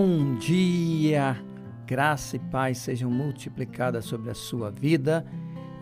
Bom 0.00 0.36
dia, 0.36 1.36
graça 1.84 2.36
e 2.36 2.38
paz 2.38 2.78
sejam 2.78 3.10
multiplicadas 3.10 4.04
sobre 4.04 4.30
a 4.30 4.34
sua 4.34 4.70
vida. 4.70 5.26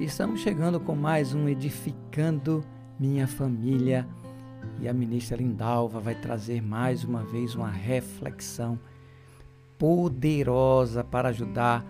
Estamos 0.01 0.41
chegando 0.41 0.81
com 0.81 0.97
mais 0.97 1.35
um 1.35 1.47
Edificando 1.47 2.65
Minha 2.99 3.29
Família 3.29 4.09
e 4.81 4.89
a 4.89 4.95
ministra 4.95 5.37
Lindalva 5.37 6.01
vai 6.01 6.15
trazer 6.15 6.63
mais 6.63 7.05
uma 7.05 7.25
vez 7.25 7.55
uma 7.55 7.69
reflexão 7.69 8.81
poderosa 9.77 11.05
para 11.05 11.29
ajudar 11.29 11.85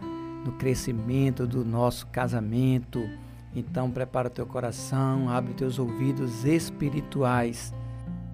no 0.45 0.51
crescimento 0.55 1.47
do 1.47 1.65
nosso 1.65 2.09
casamento. 2.09 3.09
Então 3.55 3.89
prepara 3.89 4.29
teu 4.29 4.47
coração, 4.47 5.29
abre 5.29 5.55
teus 5.55 5.79
ouvidos 5.79 6.45
espirituais 6.45 7.73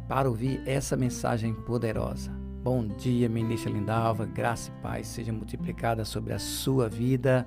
para 0.08 0.30
ouvir 0.30 0.62
essa 0.64 0.96
mensagem 0.96 1.52
poderosa. 1.52 2.41
Bom 2.62 2.86
dia, 2.86 3.28
ministra 3.28 3.72
Lindalva, 3.72 4.24
graça 4.24 4.70
e 4.70 4.80
paz 4.80 5.08
seja 5.08 5.32
multiplicada 5.32 6.04
sobre 6.04 6.32
a 6.32 6.38
sua 6.38 6.88
vida. 6.88 7.44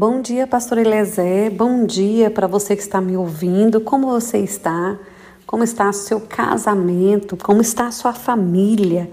Bom 0.00 0.22
dia, 0.22 0.46
pastor 0.46 0.78
Elezé. 0.78 1.50
Bom 1.50 1.84
dia 1.84 2.30
para 2.30 2.46
você 2.46 2.74
que 2.74 2.80
está 2.80 3.02
me 3.02 3.18
ouvindo. 3.18 3.82
Como 3.82 4.06
você 4.06 4.38
está? 4.38 4.98
Como 5.44 5.62
está 5.62 5.90
o 5.90 5.92
seu 5.92 6.22
casamento? 6.22 7.36
Como 7.36 7.60
está 7.60 7.90
sua 7.90 8.14
família? 8.14 9.10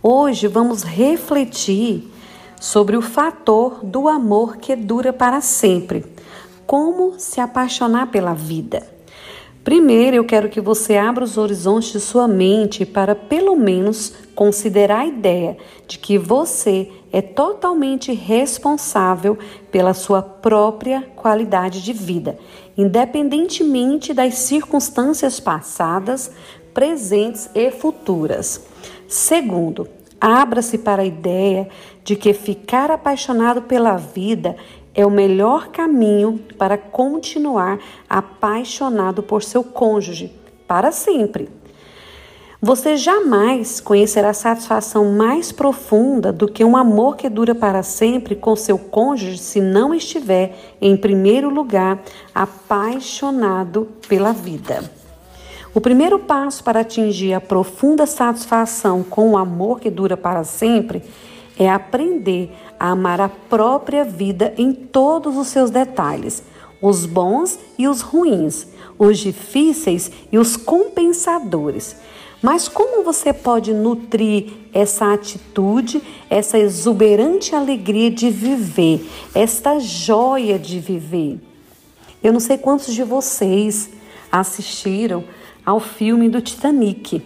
Hoje 0.00 0.46
vamos 0.46 0.84
refletir 0.84 2.12
sobre 2.60 2.96
o 2.96 3.02
fator 3.02 3.84
do 3.84 4.08
amor 4.08 4.58
que 4.58 4.76
dura 4.76 5.12
para 5.12 5.40
sempre. 5.40 6.06
Como 6.64 7.18
se 7.18 7.40
apaixonar 7.40 8.12
pela 8.12 8.32
vida. 8.32 8.86
Primeiro, 9.62 10.16
eu 10.16 10.24
quero 10.24 10.48
que 10.48 10.60
você 10.60 10.96
abra 10.96 11.22
os 11.22 11.36
horizontes 11.36 11.92
de 11.92 12.00
sua 12.00 12.26
mente 12.26 12.86
para, 12.86 13.14
pelo 13.14 13.54
menos, 13.54 14.14
considerar 14.34 15.00
a 15.00 15.06
ideia 15.06 15.58
de 15.86 15.98
que 15.98 16.16
você 16.16 16.90
é 17.12 17.20
totalmente 17.20 18.10
responsável 18.12 19.38
pela 19.70 19.92
sua 19.92 20.22
própria 20.22 21.02
qualidade 21.14 21.82
de 21.82 21.92
vida, 21.92 22.38
independentemente 22.76 24.14
das 24.14 24.34
circunstâncias 24.34 25.38
passadas, 25.38 26.30
presentes 26.72 27.50
e 27.54 27.70
futuras. 27.70 28.64
Segundo, 29.06 29.86
abra-se 30.18 30.78
para 30.78 31.02
a 31.02 31.06
ideia 31.06 31.68
de 32.02 32.16
que 32.16 32.32
ficar 32.32 32.90
apaixonado 32.90 33.62
pela 33.62 33.96
vida 33.96 34.56
é 35.00 35.06
o 35.06 35.10
melhor 35.10 35.68
caminho 35.68 36.38
para 36.58 36.76
continuar 36.76 37.78
apaixonado 38.08 39.22
por 39.22 39.42
seu 39.42 39.64
cônjuge 39.64 40.32
para 40.66 40.92
sempre. 40.92 41.48
Você 42.62 42.98
jamais 42.98 43.80
conhecerá 43.80 44.34
satisfação 44.34 45.12
mais 45.12 45.50
profunda 45.50 46.30
do 46.30 46.46
que 46.46 46.62
um 46.62 46.76
amor 46.76 47.16
que 47.16 47.30
dura 47.30 47.54
para 47.54 47.82
sempre 47.82 48.36
com 48.36 48.54
seu 48.54 48.76
cônjuge 48.76 49.38
se 49.38 49.62
não 49.62 49.94
estiver, 49.94 50.74
em 50.78 50.94
primeiro 50.94 51.48
lugar, 51.48 52.02
apaixonado 52.34 53.88
pela 54.06 54.32
vida. 54.32 54.84
O 55.72 55.80
primeiro 55.80 56.18
passo 56.18 56.62
para 56.62 56.80
atingir 56.80 57.32
a 57.32 57.40
profunda 57.40 58.04
satisfação 58.04 59.02
com 59.02 59.30
o 59.30 59.38
amor 59.38 59.80
que 59.80 59.88
dura 59.88 60.16
para 60.16 60.44
sempre 60.44 61.02
é 61.58 61.70
aprender 61.70 62.52
a 62.80 62.88
amar 62.92 63.20
a 63.20 63.28
própria 63.28 64.02
vida 64.02 64.54
em 64.56 64.72
todos 64.72 65.36
os 65.36 65.48
seus 65.48 65.70
detalhes, 65.70 66.42
os 66.80 67.04
bons 67.04 67.58
e 67.78 67.86
os 67.86 68.00
ruins, 68.00 68.66
os 68.98 69.18
difíceis 69.18 70.10
e 70.32 70.38
os 70.38 70.56
compensadores. 70.56 71.94
Mas 72.40 72.68
como 72.68 73.04
você 73.04 73.34
pode 73.34 73.74
nutrir 73.74 74.46
essa 74.72 75.12
atitude, 75.12 76.00
essa 76.30 76.58
exuberante 76.58 77.54
alegria 77.54 78.10
de 78.10 78.30
viver, 78.30 79.06
esta 79.34 79.78
joia 79.78 80.58
de 80.58 80.80
viver? 80.80 81.38
Eu 82.22 82.32
não 82.32 82.40
sei 82.40 82.56
quantos 82.56 82.94
de 82.94 83.02
vocês 83.02 83.90
assistiram 84.32 85.22
ao 85.66 85.80
filme 85.80 86.30
do 86.30 86.40
Titanic. 86.40 87.22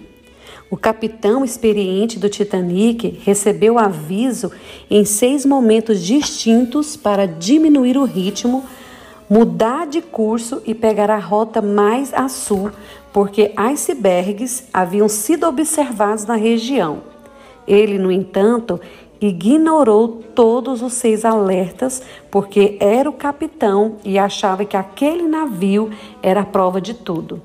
O 0.71 0.77
capitão 0.77 1.45
experiente 1.45 2.19
do 2.19 2.29
Titanic 2.29 3.21
recebeu 3.23 3.79
aviso 3.79 4.51
em 4.91 5.05
seis 5.05 5.45
momentos 5.45 6.01
distintos 6.01 6.97
para 6.97 7.27
diminuir 7.27 7.99
o 7.99 8.05
ritmo, 8.05 8.65
mudar 9.29 9.87
de 9.87 10.01
curso 10.01 10.63
e 10.67 10.75
pegar 10.75 11.11
a 11.11 11.19
rota 11.19 11.61
mais 11.61 12.15
a 12.15 12.29
sul, 12.29 12.71
porque 13.13 13.53
icebergs 13.57 14.65
haviam 14.73 15.09
sido 15.09 15.47
observados 15.47 16.25
na 16.25 16.35
região. 16.35 17.03
Ele, 17.67 17.99
no 17.99 18.11
entanto, 18.11 18.81
ignorou 19.21 20.23
todos 20.35 20.83
os 20.83 20.95
seis 20.95 21.25
alertas, 21.25 22.03
porque 22.31 22.77
era 22.81 23.09
o 23.09 23.13
capitão 23.13 23.97
e 24.05 24.19
achava 24.19 24.65
que 24.65 24.77
aquele 24.77 25.29
navio 25.29 25.91
era 26.23 26.41
a 26.41 26.47
prova 26.47 26.81
de 26.81 26.95
tudo. 26.95 27.41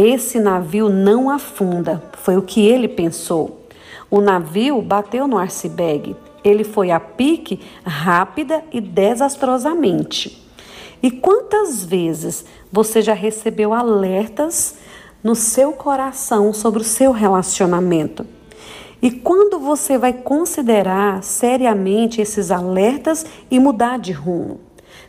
Esse 0.00 0.38
navio 0.38 0.88
não 0.88 1.28
afunda, 1.28 2.00
foi 2.12 2.36
o 2.36 2.42
que 2.42 2.64
ele 2.64 2.86
pensou. 2.86 3.66
O 4.08 4.20
navio 4.20 4.80
bateu 4.80 5.26
no 5.26 5.36
iceberg. 5.36 6.14
Ele 6.44 6.62
foi 6.62 6.92
a 6.92 7.00
pique 7.00 7.58
rápida 7.84 8.62
e 8.72 8.80
desastrosamente. 8.80 10.40
E 11.02 11.10
quantas 11.10 11.84
vezes 11.84 12.44
você 12.70 13.02
já 13.02 13.12
recebeu 13.12 13.74
alertas 13.74 14.76
no 15.20 15.34
seu 15.34 15.72
coração 15.72 16.52
sobre 16.52 16.82
o 16.82 16.84
seu 16.84 17.10
relacionamento? 17.10 18.24
E 19.02 19.10
quando 19.10 19.58
você 19.58 19.98
vai 19.98 20.12
considerar 20.12 21.24
seriamente 21.24 22.20
esses 22.20 22.52
alertas 22.52 23.26
e 23.50 23.58
mudar 23.58 23.98
de 23.98 24.12
rumo? 24.12 24.60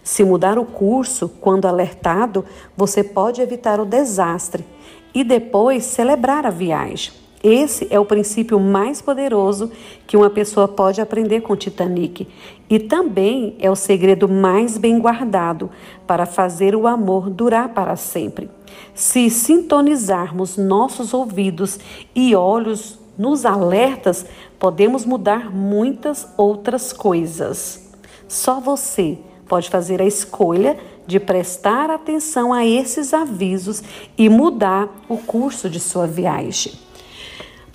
Se 0.04 0.24
mudar 0.24 0.58
o 0.58 0.66
curso 0.66 1.30
quando 1.40 1.68
alertado, 1.68 2.44
você 2.76 3.04
pode 3.04 3.40
evitar 3.40 3.80
o 3.80 3.86
desastre 3.86 4.66
e 5.14 5.24
depois 5.24 5.84
celebrar 5.86 6.46
a 6.46 6.50
viagem. 6.50 7.20
Esse 7.42 7.88
é 7.90 7.98
o 7.98 8.06
princípio 8.06 8.60
mais 8.60 9.02
poderoso 9.02 9.72
que 10.06 10.18
uma 10.18 10.30
pessoa 10.30 10.68
pode 10.68 11.00
aprender 11.00 11.40
com 11.40 11.56
Titanic 11.56 12.28
e 12.70 12.80
também 12.80 13.56
é 13.60 13.72
o 13.72 13.78
segredo 13.78 14.28
mais 14.28 14.78
bem 14.78 15.00
guardado 15.00 15.70
para 16.06 16.26
fazer 16.26 16.76
o 16.76 16.86
amor 16.86 17.30
durar 17.30 17.70
para 17.70 17.96
sempre. 17.96 18.50
Se 18.94 19.30
sintonizarmos 19.30 20.58
nossos 20.58 21.14
ouvidos 21.14 21.80
e 22.14 22.36
olhos 22.36 23.00
nos 23.18 23.46
alertas, 23.46 24.26
podemos 24.58 25.06
mudar 25.06 25.50
muitas 25.50 26.28
outras 26.38 26.92
coisas. 26.92 27.90
Só 28.28 28.60
você 28.60 29.18
pode 29.48 29.70
fazer 29.70 30.02
a 30.02 30.06
escolha 30.06 30.78
de 31.10 31.20
prestar 31.20 31.90
atenção 31.90 32.54
a 32.54 32.64
esses 32.64 33.16
avisos 33.16 33.82
e 34.16 34.30
mudar 34.30 34.88
o 35.10 35.18
curso 35.18 35.68
de 35.68 35.80
sua 35.80 36.06
viagem. 36.06 36.72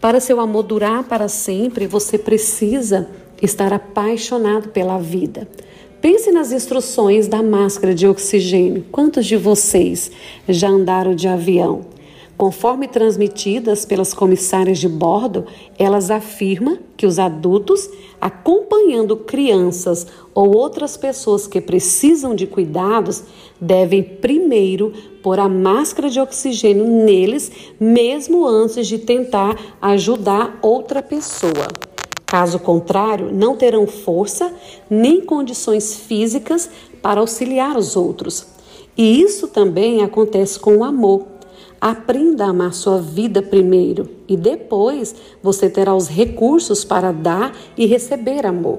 Para 0.00 0.20
seu 0.20 0.38
amor 0.38 0.62
durar 0.62 1.02
para 1.02 1.28
sempre, 1.28 1.88
você 1.88 2.16
precisa 2.16 3.08
estar 3.42 3.72
apaixonado 3.72 4.68
pela 4.68 4.98
vida. 4.98 5.48
Pense 6.00 6.30
nas 6.30 6.52
instruções 6.52 7.26
da 7.26 7.42
máscara 7.42 7.92
de 7.92 8.06
oxigênio. 8.06 8.86
Quantos 8.92 9.26
de 9.26 9.36
vocês 9.36 10.12
já 10.48 10.68
andaram 10.68 11.12
de 11.12 11.26
avião? 11.26 11.93
Conforme 12.36 12.88
transmitidas 12.88 13.84
pelas 13.84 14.12
comissárias 14.12 14.78
de 14.78 14.88
bordo, 14.88 15.46
elas 15.78 16.10
afirmam 16.10 16.78
que 16.96 17.06
os 17.06 17.20
adultos, 17.20 17.88
acompanhando 18.20 19.16
crianças 19.16 20.06
ou 20.34 20.56
outras 20.56 20.96
pessoas 20.96 21.46
que 21.46 21.60
precisam 21.60 22.34
de 22.34 22.46
cuidados, 22.46 23.22
devem 23.60 24.02
primeiro 24.02 24.92
pôr 25.22 25.38
a 25.38 25.48
máscara 25.48 26.10
de 26.10 26.18
oxigênio 26.18 26.84
neles, 26.84 27.52
mesmo 27.78 28.44
antes 28.44 28.88
de 28.88 28.98
tentar 28.98 29.56
ajudar 29.80 30.58
outra 30.60 31.00
pessoa. 31.00 31.68
Caso 32.26 32.58
contrário, 32.58 33.32
não 33.32 33.56
terão 33.56 33.86
força 33.86 34.52
nem 34.90 35.20
condições 35.20 35.94
físicas 35.94 36.68
para 37.00 37.20
auxiliar 37.20 37.76
os 37.76 37.94
outros. 37.94 38.44
E 38.96 39.20
isso 39.20 39.46
também 39.46 40.02
acontece 40.02 40.58
com 40.58 40.78
o 40.78 40.84
amor. 40.84 41.33
Aprenda 41.86 42.46
a 42.46 42.48
amar 42.48 42.72
sua 42.72 42.98
vida 42.98 43.42
primeiro 43.42 44.08
e 44.26 44.38
depois 44.38 45.14
você 45.42 45.68
terá 45.68 45.94
os 45.94 46.08
recursos 46.08 46.82
para 46.82 47.12
dar 47.12 47.54
e 47.76 47.84
receber 47.84 48.46
amor. 48.46 48.78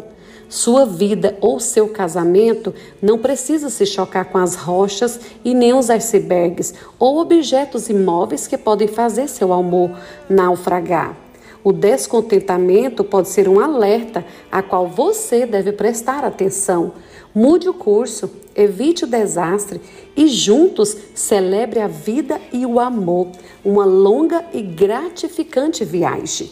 Sua 0.50 0.88
vida 0.88 1.38
ou 1.40 1.60
seu 1.60 1.88
casamento 1.88 2.74
não 3.00 3.20
precisa 3.20 3.70
se 3.70 3.86
chocar 3.86 4.26
com 4.26 4.40
as 4.40 4.56
rochas 4.56 5.20
e 5.44 5.54
nem 5.54 5.72
os 5.72 5.92
icebergs 5.92 6.74
ou 6.98 7.20
objetos 7.20 7.90
imóveis 7.90 8.48
que 8.48 8.58
podem 8.58 8.88
fazer 8.88 9.30
seu 9.30 9.54
amor 9.54 9.92
naufragar. 10.28 11.16
O 11.64 11.72
descontentamento 11.72 13.04
pode 13.04 13.30
ser 13.30 13.48
um 13.48 13.60
alerta 13.60 14.26
a 14.52 14.64
qual 14.64 14.88
você 14.88 15.46
deve 15.46 15.72
prestar 15.72 16.24
atenção. 16.26 16.94
Mude 17.36 17.70
o 17.70 17.74
curso, 17.76 18.32
evite 18.56 19.04
o 19.04 19.08
desastre 19.08 19.82
e 20.16 20.28
juntos 20.28 20.96
celebre 21.14 21.80
a 21.80 21.88
vida 21.88 22.40
e 22.54 22.66
o 22.66 22.80
amor, 22.80 23.28
uma 23.64 23.86
longa 23.86 24.46
e 24.54 24.62
gratificante 24.62 25.84
viagem. 25.84 26.50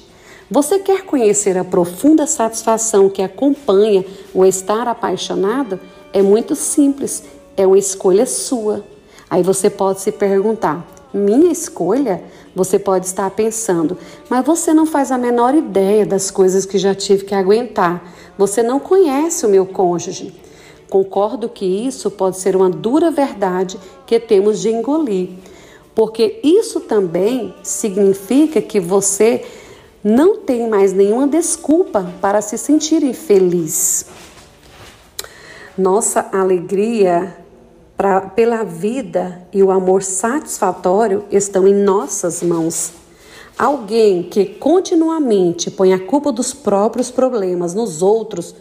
Você 0.51 0.77
quer 0.79 1.03
conhecer 1.03 1.57
a 1.57 1.63
profunda 1.63 2.27
satisfação 2.27 3.09
que 3.09 3.21
acompanha 3.21 4.05
o 4.33 4.45
estar 4.45 4.87
apaixonado? 4.87 5.79
É 6.11 6.21
muito 6.21 6.55
simples, 6.55 7.23
é 7.55 7.65
uma 7.65 7.77
escolha 7.77 8.25
sua. 8.25 8.83
Aí 9.29 9.41
você 9.41 9.69
pode 9.69 10.01
se 10.01 10.11
perguntar: 10.11 10.85
minha 11.13 11.51
escolha? 11.51 12.21
Você 12.55 12.77
pode 12.77 13.07
estar 13.07 13.31
pensando, 13.31 13.97
mas 14.29 14.45
você 14.45 14.75
não 14.75 14.85
faz 14.85 15.11
a 15.11 15.17
menor 15.17 15.55
ideia 15.55 16.05
das 16.05 16.29
coisas 16.29 16.67
que 16.67 16.77
já 16.77 16.93
tive 16.93 17.25
que 17.25 17.33
aguentar. 17.33 18.13
Você 18.37 18.61
não 18.61 18.79
conhece 18.79 19.43
o 19.43 19.49
meu 19.49 19.65
cônjuge. 19.65 20.35
Concordo 20.93 21.49
que 21.49 21.65
isso 21.65 22.11
pode 22.11 22.37
ser 22.37 22.55
uma 22.55 22.69
dura 22.69 23.09
verdade 23.09 23.79
que 24.05 24.19
temos 24.19 24.61
de 24.61 24.69
engolir, 24.69 25.29
porque 25.95 26.39
isso 26.43 26.81
também 26.81 27.51
significa 27.63 28.61
que 28.61 28.79
você 28.79 29.43
não 30.03 30.37
tem 30.37 30.69
mais 30.69 30.93
nenhuma 30.93 31.25
desculpa 31.25 32.13
para 32.21 32.43
se 32.43 32.59
sentir 32.59 33.01
infeliz. 33.01 34.05
Nossa 35.75 36.29
alegria 36.31 37.37
pra, 37.97 38.21
pela 38.21 38.63
vida 38.63 39.47
e 39.51 39.63
o 39.63 39.71
amor 39.71 40.03
satisfatório 40.03 41.25
estão 41.31 41.67
em 41.67 41.73
nossas 41.73 42.43
mãos. 42.43 42.93
Alguém 43.57 44.21
que 44.21 44.45
continuamente 44.45 45.71
põe 45.71 45.91
a 45.91 45.99
culpa 45.99 46.31
dos 46.31 46.53
próprios 46.53 47.09
problemas 47.09 47.73
nos 47.73 48.03
outros 48.03 48.53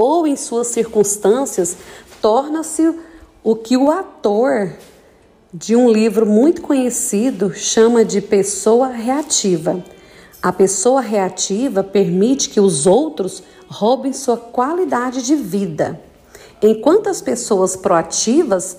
ou 0.00 0.26
em 0.26 0.34
suas 0.34 0.68
circunstâncias 0.68 1.76
torna-se 2.22 2.98
o 3.44 3.54
que 3.54 3.76
o 3.76 3.90
ator 3.90 4.72
de 5.52 5.76
um 5.76 5.90
livro 5.90 6.24
muito 6.24 6.62
conhecido 6.62 7.52
chama 7.52 8.02
de 8.02 8.22
pessoa 8.22 8.88
reativa. 8.88 9.84
A 10.40 10.50
pessoa 10.50 11.02
reativa 11.02 11.84
permite 11.84 12.48
que 12.48 12.58
os 12.58 12.86
outros 12.86 13.42
roubem 13.68 14.14
sua 14.14 14.38
qualidade 14.38 15.22
de 15.22 15.36
vida. 15.36 16.00
Enquanto 16.62 17.10
as 17.10 17.20
pessoas 17.20 17.76
proativas, 17.76 18.78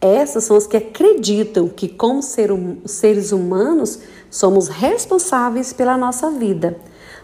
essas 0.00 0.44
são 0.44 0.56
as 0.56 0.68
que 0.68 0.76
acreditam 0.76 1.66
que, 1.66 1.88
como 1.88 2.20
hum, 2.20 2.76
seres 2.86 3.32
humanos, 3.32 3.98
somos 4.30 4.68
responsáveis 4.68 5.72
pela 5.72 5.98
nossa 5.98 6.30
vida. 6.30 6.78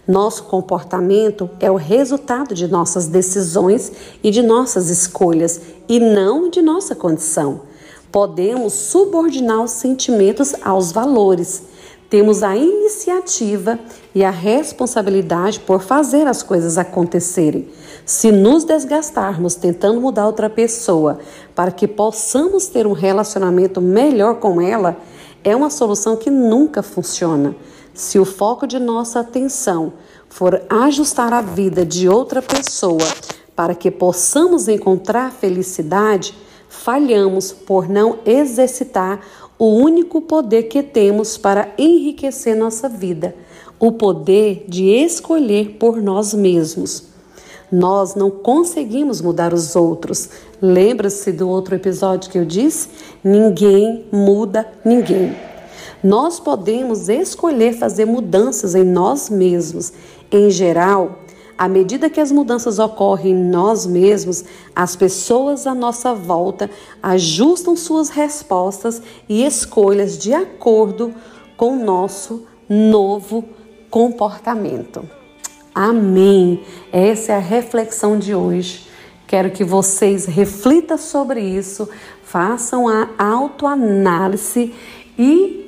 Nosso 0.07 0.45
comportamento 0.45 1.51
é 1.59 1.71
o 1.71 1.77
resultado 1.77 2.55
de 2.55 2.69
nossas 2.69 3.07
decisões 3.07 3.91
e 4.23 4.31
de 4.31 4.43
nossas 4.43 4.89
escolhas, 4.89 5.61
e 5.89 5.99
não 5.99 6.49
de 6.49 6.63
nossa 6.63 6.95
condição. 6.95 7.63
Podemos 8.11 8.73
subordinar 8.73 9.63
os 9.63 9.73
sentimentos 9.73 10.55
aos 10.63 10.93
valores 10.93 11.63
temos 12.09 12.45
a 12.45 12.57
iniciativa 12.57 13.79
e 14.15 14.23
a 14.23 14.31
responsabilidade 14.31 15.59
por 15.59 15.83
fazer 15.83 16.27
as 16.27 16.43
coisas 16.43 16.79
acontecerem. 16.79 17.69
Se 18.05 18.31
nos 18.31 18.63
desgastarmos 18.63 19.57
tentando 19.57 20.01
mudar 20.01 20.27
outra 20.27 20.49
pessoa 20.49 21.19
para 21.55 21.73
que 21.73 21.89
possamos 21.89 22.69
ter 22.69 22.87
um 22.87 22.93
relacionamento 22.93 23.81
melhor 23.81 24.37
com 24.37 24.61
ela, 24.61 24.97
é 25.43 25.55
uma 25.57 25.69
solução 25.69 26.17
que 26.17 26.31
nunca 26.31 26.81
funciona. 26.81 27.57
Se 27.97 28.19
o 28.19 28.27
foco 28.27 28.67
de 28.67 28.79
nossa 28.79 29.21
atenção 29.21 29.95
for 30.29 30.61
ajustar 30.69 31.33
a 31.33 31.41
vida 31.41 31.83
de 31.83 32.07
outra 32.11 32.43
pessoa 32.43 33.09
para 33.57 33.75
que 33.75 33.91
possamos 33.91 34.69
encontrar 34.69 35.33
felicidade, 35.33 36.37
falhamos 36.69 37.53
por 37.53 37.89
não 37.89 38.19
exercitar 38.27 39.21
o 39.59 39.69
único 39.69 40.21
poder 40.21 40.65
que 40.65 40.83
temos 40.83 41.39
para 41.39 41.73
enriquecer 41.79 42.55
nossa 42.55 42.87
vida, 42.87 43.35
o 43.81 43.93
poder 43.93 44.67
de 44.69 44.91
escolher 44.91 45.79
por 45.81 45.97
nós 46.03 46.35
mesmos. 46.35 47.05
Nós 47.73 48.15
não 48.15 48.31
conseguimos 48.31 49.23
mudar 49.23 49.55
os 49.55 49.75
outros. 49.75 50.29
Lembra-se 50.61 51.33
do 51.33 51.49
outro 51.49 51.75
episódio 51.75 52.31
que 52.31 52.39
eu 52.39 52.45
disse? 52.45 52.91
Ninguém 53.25 54.05
muda 54.13 54.71
ninguém. 54.85 55.56
Nós 56.03 56.39
podemos 56.41 57.09
escolher 57.09 57.75
fazer 57.75 58.05
mudanças 58.05 58.75
em 58.75 58.85
nós 58.85 59.29
mesmos. 59.31 59.93
Em 60.31 60.51
geral, 60.51 61.21
à 61.59 61.69
medida 61.69 62.11
que 62.11 62.21
as 62.21 62.31
mudanças 62.31 62.79
ocorrem 62.79 63.33
em 63.33 63.49
nós 63.49 63.87
mesmos, 63.87 64.45
as 64.75 64.95
pessoas 64.95 65.67
à 65.67 65.75
nossa 65.75 66.15
volta 66.15 66.71
ajustam 67.03 67.75
suas 67.75 68.11
respostas 68.11 69.01
e 69.29 69.45
escolhas 69.45 70.19
de 70.19 70.35
acordo 70.35 71.15
com 71.57 71.79
o 71.79 71.85
nosso 71.85 72.45
novo 72.69 73.45
comportamento. 73.89 75.09
Amém. 75.75 76.63
Essa 76.93 77.33
é 77.33 77.37
a 77.37 77.41
reflexão 77.41 78.19
de 78.19 78.35
hoje. 78.35 78.87
Quero 79.27 79.51
que 79.51 79.65
vocês 79.65 80.27
reflitam 80.27 80.97
sobre 80.97 81.41
isso, 81.41 81.89
façam 82.23 82.87
a 82.87 83.09
autoanálise 83.19 84.73
e 85.19 85.66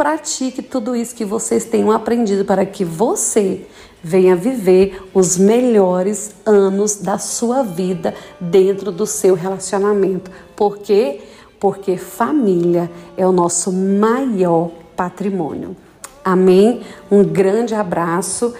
pratique 0.00 0.62
tudo 0.62 0.96
isso 0.96 1.14
que 1.14 1.26
vocês 1.26 1.66
tenham 1.66 1.90
aprendido 1.90 2.42
para 2.42 2.64
que 2.64 2.86
você 2.86 3.66
venha 4.02 4.34
viver 4.34 4.98
os 5.12 5.36
melhores 5.36 6.34
anos 6.46 6.96
da 6.96 7.18
sua 7.18 7.62
vida 7.62 8.14
dentro 8.40 8.90
do 8.90 9.04
seu 9.04 9.34
relacionamento. 9.34 10.30
Por 10.56 10.78
quê? 10.78 11.20
Porque 11.60 11.98
família 11.98 12.90
é 13.14 13.26
o 13.26 13.32
nosso 13.32 13.70
maior 13.70 14.70
patrimônio. 14.96 15.76
Amém? 16.24 16.80
Um 17.10 17.22
grande 17.22 17.74
abraço, 17.74 18.54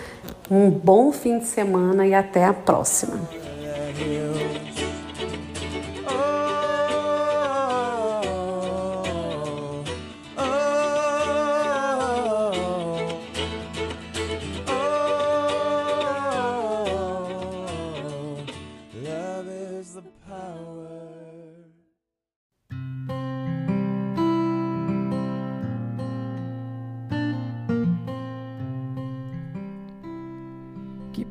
um 0.51 0.69
bom 0.69 1.11
fim 1.11 1.39
de 1.39 1.47
semana 1.47 2.07
e 2.07 2.13
até 2.13 2.45
a 2.45 2.53
próxima. 2.53 3.19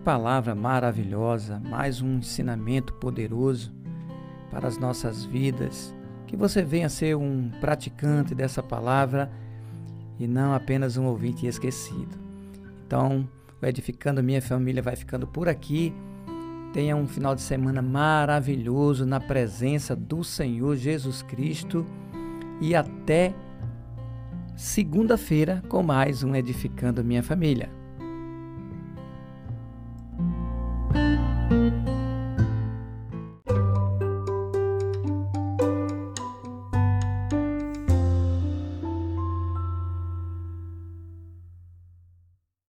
Palavra 0.10 0.56
maravilhosa, 0.56 1.60
mais 1.60 2.02
um 2.02 2.18
ensinamento 2.18 2.96
poderoso 2.96 3.72
para 4.50 4.68
as 4.68 4.76
nossas 4.76 5.24
vidas. 5.24 5.94
Que 6.26 6.36
você 6.36 6.64
venha 6.64 6.90
ser 6.90 7.16
um 7.16 7.52
praticante 7.62 8.34
dessa 8.34 8.64
palavra 8.64 9.32
e 10.18 10.26
não 10.26 10.52
apenas 10.52 10.98
um 10.98 11.06
ouvinte 11.06 11.46
esquecido. 11.46 12.18
Então, 12.88 13.30
o 13.62 13.66
Edificando 13.68 14.24
Minha 14.24 14.42
Família 14.42 14.82
vai 14.82 14.96
ficando 14.96 15.28
por 15.28 15.48
aqui. 15.48 15.94
Tenha 16.72 16.96
um 16.96 17.08
final 17.08 17.34
de 17.34 17.42
semana 17.42 17.82
maravilhoso 17.82 19.06
na 19.06 19.20
presença 19.20 19.96
do 19.96 20.24
Senhor 20.24 20.76
Jesus 20.76 21.24
Cristo 21.24 21.84
e 22.62 22.76
até 22.76 23.34
segunda-feira 24.56 25.64
com 25.68 25.82
mais 25.82 26.24
um 26.24 26.36
Edificando 26.36 27.04
Minha 27.04 27.24
Família. 27.24 27.79